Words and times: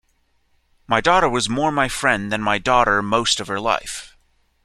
My 0.87 0.99
daughter 0.99 1.29
was 1.29 1.47
more 1.47 1.71
my 1.71 1.87
friend 1.87 2.31
than 2.31 2.41
my 2.41 2.57
daughter 2.57 3.03
most 3.03 3.39
of 3.39 3.47
her 3.49 3.59
life. 3.59 4.17